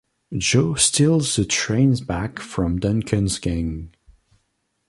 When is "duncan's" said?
2.79-3.37